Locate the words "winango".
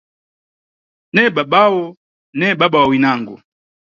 2.91-3.35